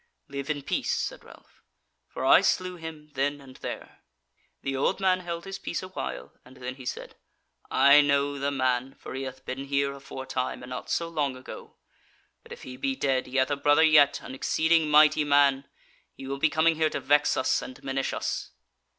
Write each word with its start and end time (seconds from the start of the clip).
"Live 0.29 0.49
in 0.49 0.63
peace," 0.63 0.91
said 0.91 1.23
Ralph, 1.23 1.61
"for 2.07 2.25
I 2.25 2.41
slew 2.41 2.75
him 2.77 3.11
then 3.13 3.39
and 3.39 3.57
there." 3.57 3.99
The 4.63 4.75
old 4.75 4.99
man 4.99 5.19
held 5.19 5.45
his 5.45 5.59
peace 5.59 5.83
a 5.83 5.89
while, 5.89 6.33
and 6.43 6.57
then 6.57 6.73
he 6.77 6.87
said: 6.87 7.17
"I 7.69 8.01
know 8.01 8.39
the 8.39 8.49
man, 8.49 8.95
for 8.95 9.13
he 9.13 9.21
hath 9.25 9.45
been 9.45 9.65
here 9.65 9.93
aforetime, 9.93 10.63
and 10.63 10.71
not 10.71 10.89
so 10.89 11.07
long 11.07 11.37
ago. 11.37 11.75
But 12.41 12.51
if 12.51 12.63
he 12.63 12.77
be 12.77 12.95
dead, 12.95 13.27
he 13.27 13.35
hath 13.37 13.51
a 13.51 13.55
brother 13.55 13.83
yet, 13.83 14.19
an 14.23 14.33
exceeding 14.33 14.89
mighty 14.89 15.23
man: 15.23 15.67
he 16.15 16.25
will 16.25 16.39
be 16.39 16.49
coming 16.49 16.77
here 16.77 16.89
to 16.89 16.99
vex 16.99 17.37
us 17.37 17.61
and 17.61 17.83
minish 17.83 18.11
us." 18.11 18.49